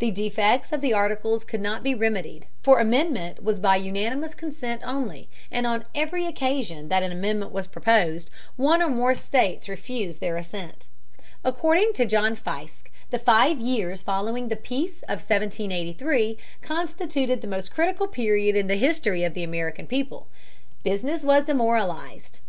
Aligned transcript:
The 0.00 0.10
defects 0.10 0.72
of 0.72 0.80
the 0.80 0.92
Articles 0.92 1.44
could 1.44 1.60
not 1.60 1.84
be 1.84 1.94
remedied, 1.94 2.46
for 2.60 2.80
amendment 2.80 3.44
was 3.44 3.60
by 3.60 3.76
unanimous 3.76 4.34
consent 4.34 4.82
only, 4.84 5.28
and 5.48 5.64
on 5.64 5.84
every 5.94 6.26
occasion 6.26 6.88
that 6.88 7.04
an 7.04 7.12
amendment 7.12 7.52
was 7.52 7.68
proposed, 7.68 8.30
one 8.56 8.82
or 8.82 8.88
more 8.88 9.14
states 9.14 9.68
refused 9.68 10.18
their 10.18 10.36
assent. 10.36 10.88
According 11.44 11.92
to 11.92 12.04
John 12.04 12.34
Fiske, 12.34 12.90
the 13.10 13.18
five 13.20 13.60
years 13.60 14.02
following 14.02 14.48
the 14.48 14.56
peace 14.56 15.02
of 15.04 15.20
1783 15.22 16.36
constituted 16.62 17.40
the 17.40 17.46
most 17.46 17.72
critical 17.72 18.08
period 18.08 18.56
in 18.56 18.66
the 18.66 18.74
history 18.74 19.22
of 19.22 19.34
the 19.34 19.44
American 19.44 19.86
people. 19.86 20.26
Business 20.82 21.22
was 21.22 21.44
demoralized. 21.44 22.38